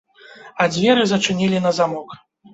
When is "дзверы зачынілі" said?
0.75-1.61